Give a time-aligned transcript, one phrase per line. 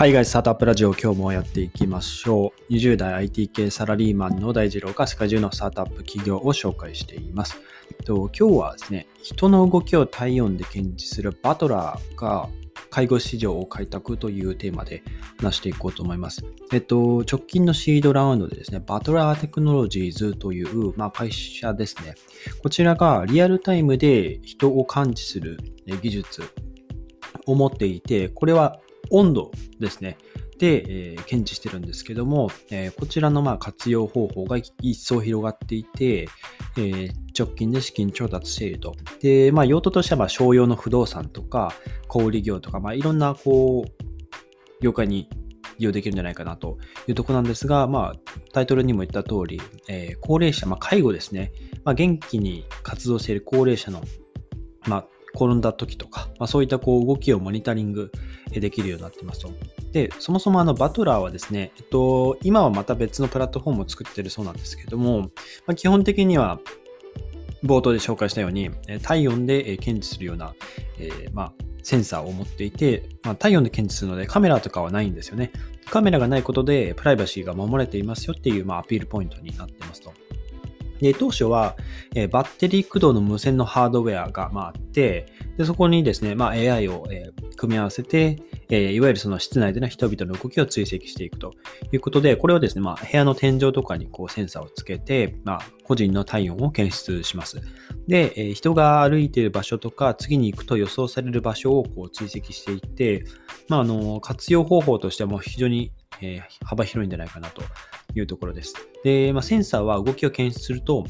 [0.00, 2.72] 海外スタートアップラジオ今日もやっていきましょう。
[2.72, 7.60] 20代 IT 系サラリーマンの大二郎が世界中のスタートアップ企業を紹介しています。
[8.06, 12.48] と今日はですね、人の動きを体温で検知するバトラーが
[12.88, 15.02] 介護市場を開拓というテーマで
[15.36, 16.46] 話していこうと思います。
[16.72, 22.14] えっと、直近のシードラウンドでですね、バトラーテクノロジーズという、まあ、会社ですね。
[22.62, 25.58] こちらがリアルタイムで人を感知する
[26.00, 26.42] 技術
[27.44, 30.16] を持っていて、これは温度ですね。
[30.58, 36.28] で、えー、検知してるんですけども、えー、こちらのまあ活用方法が一層広がっていて、
[36.76, 38.94] えー、直近で資金調達していると。
[39.20, 41.72] で、まあ、用途としてはま商用の不動産とか、
[42.08, 45.30] 小売業とか、まあ、いろんなこう、業界に
[45.78, 51.52] 利用できるんじゃないかなというとこなんですが、まあ、タイトルにも言った通り、えー、高齢者、まあ、介護ですね、
[51.84, 54.02] まあ、元気に活動している高齢者の、
[54.86, 58.12] まあ、転んだ時とか、まあ、そういったこう動きをモニタリング
[58.58, 59.52] できるようになってますと。
[59.92, 65.28] で、そもそもあのバトラーはですね、えっと、今はまた別のプラットフォームを作ってるそうなんですけども、ま
[65.68, 66.58] あ、基本的には
[67.62, 68.70] 冒頭で紹介したように、
[69.02, 70.54] 体温で検知するような、
[70.98, 75.50] えー、まあ、センサーを持っていて、まあ、体温で検知するのでカメラとかはないんですよね。
[75.86, 80.12] カメラがないことでプライバシーが守れていますよっていう、まあ、アピールポイントになってますと。
[81.00, 81.76] で、当初は、
[82.14, 91.52] え、バッテリー駆動の無線のハードウェアが、まあ、って、でそこにですね、まあ、AI を、え、組み合わせて、え、いわゆるその室内での人々の動きを追跡していくと
[91.92, 97.60] いうことで、これをですね、まあ、部屋の天井とかにこうセンサーをつけて、まあ、個人の体温を検出します。
[98.06, 103.24] で、え、人が歩いている場所とか、次に行くと予想される場所をこう追跡していって、
[103.68, 107.62] まあ、あの、活用方法としても非常にえ、幅広いんじゃないかなと
[108.14, 108.74] いうところです。
[109.04, 111.04] で、まあ、センサーは動きを検出すると、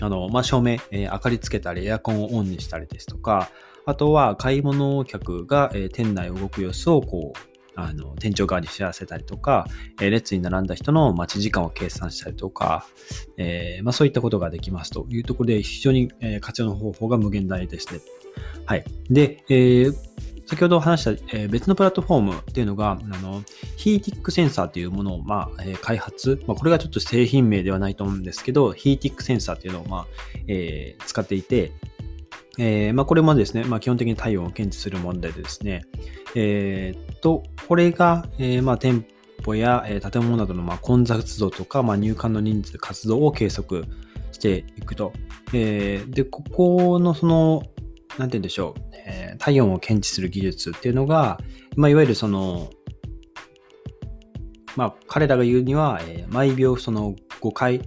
[0.00, 3.50] あの、まあ、照明、えー、明かりつけたり、エアコンをオンにしたりですとか、
[3.86, 7.38] あとは買い物客が、えー、店内を動く様子をこう、
[7.74, 9.66] あの、店長側に知らせたりとか、
[10.00, 12.86] えー、列に並んだ人の待ち時間を計算したりとか、
[13.36, 18.00] えー、まあ、そういったことができますというところで、非常に、え活用の方法が無限大ですね。
[18.66, 18.84] はい。
[19.08, 19.94] で、えー、
[20.48, 23.42] 先ほど話した、えー、別のプラットフォームっていうのが、あの、
[23.76, 30.06] ヒーティックセンサーっていうものを、まあ、えー、開発、まあ、これがちょっと製品名ではないと思うんですけど、ヒーティックセンサーっていうのを、まあ、
[30.46, 31.72] えー、使っていて、
[32.56, 35.84] えー、まあ、これもですね、まあ、基本的に体温を検知する問題でですね、
[36.34, 39.04] えー、っと、これが、えー、まあ、店
[39.44, 43.84] 舗や、え、建物などの、ま、混雑度とか、まあ、入館の人数、活動を計測
[44.32, 45.12] していくと。
[45.52, 47.64] え、で、ここのその、
[48.16, 51.38] なんて言うんでしょう、えー、体温を検知する技術っていうのが、
[51.76, 52.70] まあ、いわゆるその、
[54.76, 57.82] まあ、彼らが言うには、えー、毎秒その5回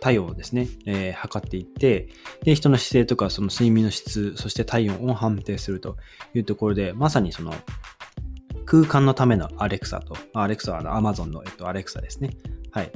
[0.00, 2.08] 体温をですね、えー、測っていって、
[2.42, 5.96] で、人の姿勢とか、その睡眠の質、そして体温を判定すると
[6.34, 7.52] いうところで、まさにその
[8.64, 12.30] 空間のためのアレクサと、アレクサはあの Amazon の、えっと、アレクサですね。
[12.70, 12.92] はい。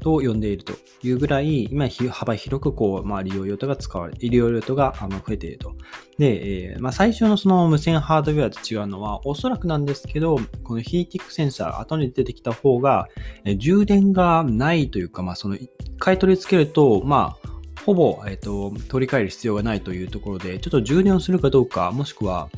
[0.00, 5.74] と呼んでいるというぐらい、今幅広くこう、まあ、利用用途が使われ、利用用途があの増えていると。
[6.18, 13.08] で、えー、まあ、最初のその無線ハードウェアと違うのは、おそらくなんですけど、このヒーティックセンサー、後に出てきた方が、
[13.44, 17.48] え、充電がないというか、まあ、その一回取り付けると、まあ、
[17.84, 22.48] ほぼ、えっ、ー、と、取り替える必要がないというところで、ちょっと充電をするかどうか、もしくは、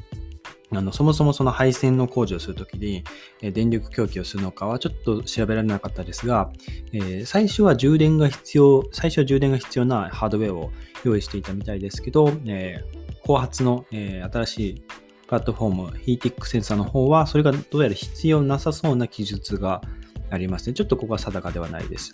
[0.70, 3.02] あのそもそもその配線の工事をするときに、
[3.40, 6.50] え電力供給をするのかはちょっと調べられなかったですが、
[6.92, 10.70] えー、最初は充電が必要、最初は充電が必要なハードウェアを
[11.04, 14.82] 用意していたみたいですけど、えー、後発の、えー、新しい
[15.26, 19.80] プラットフォーム、ヒーティックセンサーの方は、それがどうやら必要なさそうな記述が
[20.30, 20.74] ありますね。
[20.74, 22.12] ちょっとここは定かではないです。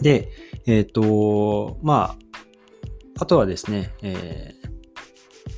[0.00, 0.30] で、
[0.66, 4.54] えっ、と、まあ、あとはですね、え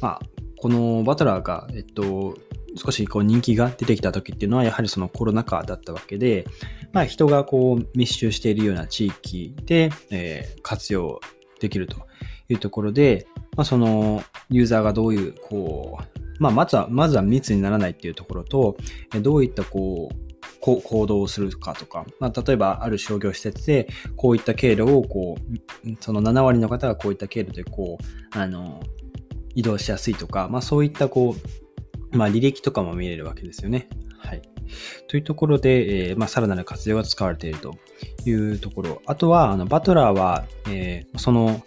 [0.01, 0.21] まあ、
[0.63, 2.37] このバトラーが、えっと、
[2.77, 6.47] 少しこう人気が出てきた時っていうのはやはりそのコロナ禍だったわけで、
[6.93, 11.21] まあ、人がこう密集しているような地域で、えー、活用
[11.59, 11.97] できると
[12.49, 18.77] いうところで、まあ、そのユーザーがどういうこう、まあ、まずはまずは密にならないっていうところと
[19.21, 28.81] どういったこうこう行動をするかとか、まあ、例えばある商業施設でこういった経路をこうその7割の方がこういった経路でこうあの
[29.55, 31.37] 移動しやすいとか、まあそういったこ
[32.13, 33.89] う、まあ履歴とかも見れるわけですよね。
[34.19, 34.43] はい。
[35.09, 37.75] というところで、えー、まあ、さらなる活用が使われていると
[38.25, 39.03] いうところ。
[39.07, 41.63] あとは、あのバトラーは、えー、その、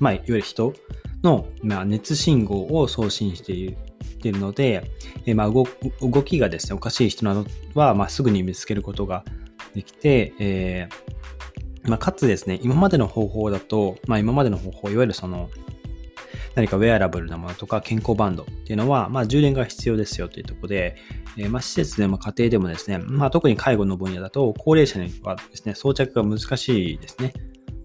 [0.00, 0.74] まあ、いわゆる人
[1.22, 3.76] の、まあ、熱信号を送信している
[4.24, 4.90] ているので、
[5.26, 5.64] え、まあ動
[6.22, 7.44] きがですね、おかしい人など
[7.74, 9.24] は、まあ、すぐに見つけることが
[9.74, 15.50] できて、えーまあ、かつですね、今までの方法だと、ま、今までの方法、いわゆるその、
[16.54, 20.96] 何かウェアラブルなものとか健康バンドっていうのは、まあ、充電が必要ですよというところで、
[21.36, 27.32] えー、まあ、施設でも家庭でもですね、まあ、特に介護の分野だと、高齢者にはですね、装着が難しいですね。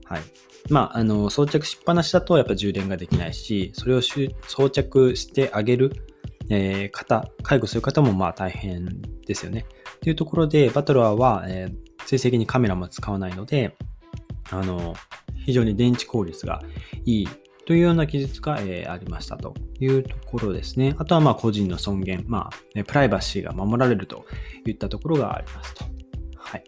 [0.05, 0.21] はい。
[0.69, 5.93] まあ、あの、装着しっぱなしだとやっぱ充電ができないし、それを装着してあげる、
[6.49, 9.65] えー、方、介護する方もまあ大変ですよね。
[10.01, 13.75] というところで、バトラーは、えー、追跡にカメラも使わないので、
[14.51, 14.93] あの、
[15.45, 16.61] 非常に電池効率が
[17.05, 17.27] いい
[17.65, 20.95] というような記述が、えー、ありましたというところですね。
[20.97, 24.25] あとはまあ個人の尊厳、まあ、プライバシーが守られると
[24.65, 25.85] いったところがありますと。
[26.35, 26.63] はい。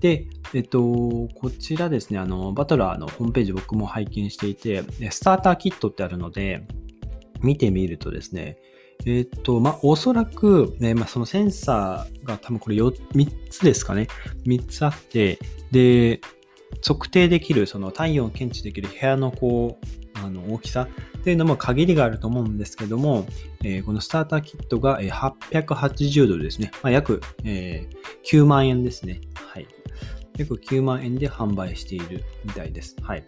[0.00, 6.66] で、えっと、こちらですね、あの、バトラーのホームページ僕も拝見していて、スターターキットってあるので、
[7.40, 8.58] 見てみるとですね、
[9.04, 14.08] えっと、まあ、おそらく、ね、まあ、そのセンサーが多分これ3つですかね。
[14.46, 15.38] 3つあって、
[15.70, 16.20] で、
[16.86, 20.88] 測定できる、その体温を検知できる部屋のこう、あの大きさ
[21.18, 23.26] っていうのも限りがあると思うんですけども、
[23.64, 26.70] えー、このスターターキットが880ドルですね。
[26.82, 29.20] まあ、約、えー、9万円ですね。
[29.34, 29.66] はい。
[30.36, 32.96] 約9万円で販売しているみたいです。
[33.02, 33.22] はい。
[33.22, 33.26] こ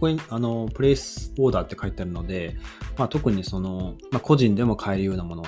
[0.00, 2.56] こに、あの、プレイスオーダーって書いてあるので、
[2.96, 5.44] まあ、特にその、まあ、個人でも買えるようなもの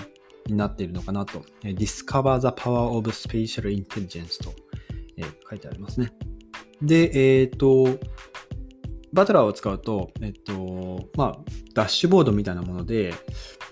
[0.47, 1.43] になっているのかなと。
[1.63, 4.53] Discover the Power of Spatial Intelligence と、
[5.17, 6.13] えー、書いてありますね。
[6.83, 7.99] で、えっ、ー、と、
[9.15, 11.39] バトラーを使うと、えっと、まあ、
[11.73, 13.15] ダッシュボードみたいなもので、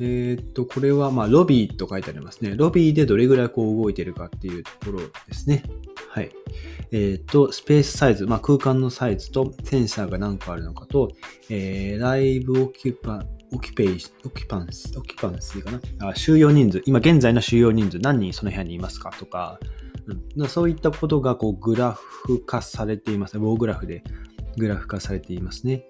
[0.01, 2.55] えっと、これは、まあ、ロビーと書いてありますね。
[2.57, 5.65] ロビーでどれぐらいこう動いてるかっていうところですね。
[6.09, 6.31] はい。
[6.93, 11.11] えっと、スペースサイズ、まあ、空間のサイズとセンサーが何個あるのかと、
[11.51, 16.09] えー、ライブオキュパ、オキペイ、オキパンス、オキパンスかな？
[16.09, 19.59] あ収容人数、今現在の収容人数何人その部屋にいますかとか、
[20.37, 23.41] うん、そういったことがこうグラフ化されていますね。
[23.41, 24.03] 棒グラフで
[24.57, 25.85] グラフ化されていますね。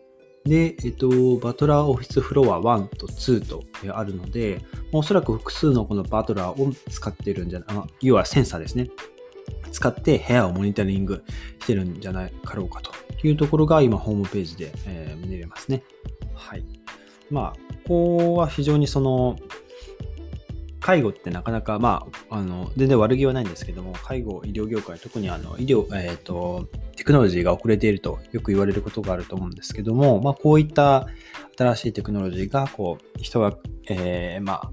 [0.45, 3.63] で、えっと、バトラーオフィスフロア1と2と
[3.97, 4.61] あるので、
[4.93, 8.91] おそらく複数のこのバトラーを使ってるんじゃない、あ要はセンサーですね。
[9.71, 11.25] 使って部屋をモニタリング
[11.61, 12.93] してるんじゃないかろうかと
[13.27, 15.85] いうところが今ホームページで、え、見れますね。
[16.35, 16.65] はい。
[17.31, 19.37] まあ、ここは非常にその、
[20.83, 31.07] 介護ってなかなか、まあ、あの、全然悪気はないんですけども、介護、医療業界、特にあの、医療、えっ、ー、と、テクノロジーが遅れているとよく言われることがあると思うんですけども、まあ、こういった
[31.57, 33.57] 新しいテクノロジーが、こう、人が、
[33.89, 34.71] えー、まあ、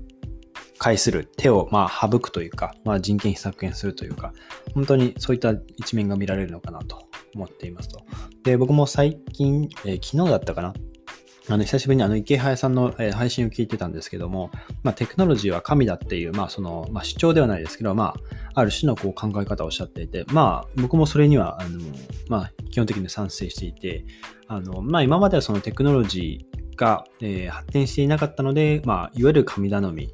[0.79, 4.33] 介する手を、まあ、省くというか、まあ、人件費削減するというか、
[4.73, 7.03] 本当にそういった一面が見られるのかなと
[7.35, 7.99] 思っていますと。
[8.43, 10.73] で、僕も最近、えー、昨日だったかな
[11.49, 14.51] あの、久しぶりにあの、池早さんの、え配信を聞いてたんですけども、
[14.83, 18.13] まあ、テクノロジーは神だっていう、まあ、その、まあ、主張ではないですけど、ま
[18.53, 21.79] あ、ある種のこう考え方をおっしゃっていて、まあ、僕もそれには、あの、
[22.27, 24.05] まあ、基本的に賛成していて、
[24.47, 30.09] あの、まあ、今まではそのテクノロジーが、えー、発展していなかったので、まあ、いわゆる神頼み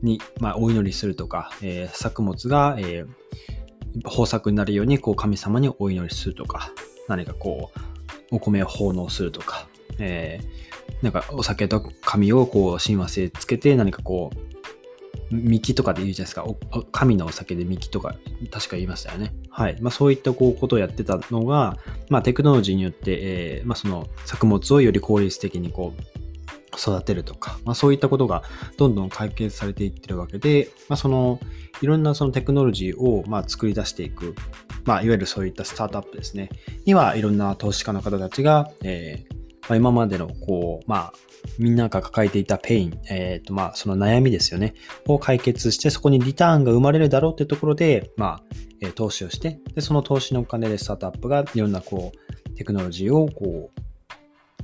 [0.00, 3.06] に、まあ、お祈りするとか、えー、作物が、えー、
[4.06, 6.70] 豊作になるように、こう、神様にお祈りするとか、
[7.08, 7.72] 何かこ
[8.32, 9.68] う、お米を奉納するとか、
[9.98, 10.68] えー、
[11.02, 14.48] なんかお酒と紙をこう親和性つけて何かこう
[15.30, 16.46] ミキとかで言うじゃないですか。
[16.90, 18.14] 神のお酒でミキとか、
[18.50, 19.34] 確か言いましたよね。
[19.50, 19.76] はい。
[19.80, 21.76] まあそういったこうことをやってたのが、
[22.08, 26.00] まあテクノロジーによって、えー、まあその作物をより効率的にこう
[26.78, 28.42] 育てるとか、まあそういったことが
[28.78, 31.40] どんどん解決されていってるわけで、まあその
[31.82, 34.34] いろんなそのテクノロジーをまあ作り出していく、
[34.84, 36.48] まあいわゆるそういったスタートアップですね、
[36.86, 39.37] にはいろんな投資家の方たちが、えー
[39.68, 41.12] まあ、今までのこう、まあ、
[41.58, 44.74] みんなが抱えていたペイン、えっ、ー、と、まあ、その悩みですよね、
[45.06, 48.42] を解決して、そこにリターンが生まれるだろうっていうところで、まあ、
[48.80, 53.77] え、投資をして、で、その投資のお金でスタートアップがいろんなこう、テクノロジーをこう、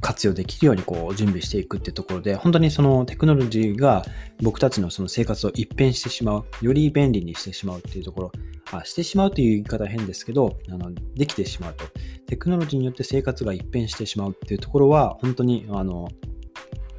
[0.04, 4.04] 活用できるようにこう準備していくってところで、本当にそのテクノロジーが
[4.42, 8.32] 僕たちのその生活を一変してしまう、より便利にしてしまうっていうところ、
[8.70, 11.86] あしてしまうという言い方変ですけど、あのできてしまうと。
[12.26, 16.10] テクノロジーによって生活が一変してしまうっていうところは、本当に、あの、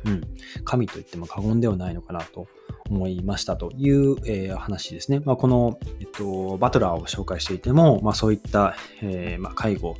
[0.05, 0.21] うん、
[0.63, 2.47] 神と言っても過言ではないのかなと
[2.89, 5.21] 思いましたという、えー、話ですね。
[5.25, 9.95] まあ、この、えっと、バトラーを紹介していても、まあ、そういった、えーまあ、介護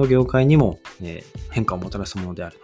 [0.00, 2.58] の業界にも、え、変化をもたらすものである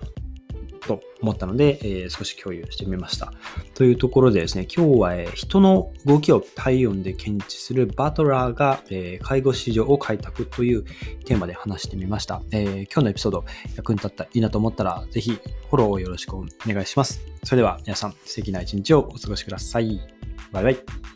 [0.87, 3.33] と思ったので、えー、少し共有してみました。
[3.75, 10.85] というところでですね、今日は、えー、人の動きを体温で検知するバトラーが、えー、介護市場を開拓という
[11.25, 12.40] テーマで話してみました。
[12.52, 13.45] え今日のエピソード
[13.76, 17.21] 役に立ったらいいなと思ったら、ぜひフォローをよろしくお願いします。
[17.45, 20.00] それでは皆さん素敵な一日をお過ごしください。
[20.52, 21.15] バイバイ。